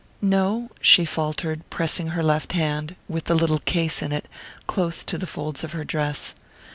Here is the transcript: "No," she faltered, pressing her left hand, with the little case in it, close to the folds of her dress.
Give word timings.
"No," 0.19 0.71
she 0.81 1.05
faltered, 1.05 1.61
pressing 1.69 2.07
her 2.07 2.23
left 2.23 2.53
hand, 2.53 2.95
with 3.07 3.25
the 3.25 3.35
little 3.35 3.59
case 3.59 4.01
in 4.01 4.11
it, 4.11 4.27
close 4.65 5.03
to 5.03 5.15
the 5.15 5.27
folds 5.27 5.63
of 5.63 5.73
her 5.73 5.83
dress. 5.83 6.33